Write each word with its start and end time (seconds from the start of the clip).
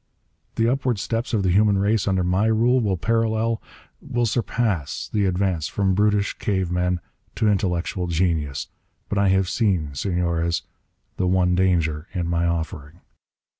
The 0.55 0.67
upward 0.67 0.97
steps 0.97 1.31
of 1.31 1.43
the 1.43 1.51
human 1.51 1.77
race 1.77 2.07
under 2.07 2.23
my 2.23 2.47
rule 2.47 2.79
will 2.79 2.97
parallel, 2.97 3.61
will 4.01 4.25
surpass 4.25 5.07
the 5.07 5.27
advance 5.27 5.67
from 5.67 5.89
the 5.89 5.93
brutish 5.93 6.39
caveman 6.39 6.99
to 7.35 7.47
intellectual 7.47 8.07
genius. 8.07 8.67
But 9.09 9.19
I 9.19 9.27
have 9.29 9.47
seen, 9.47 9.93
Senores, 9.93 10.63
the 11.17 11.27
one 11.27 11.53
danger 11.53 12.07
in 12.15 12.25
my 12.27 12.47
offering." 12.47 13.01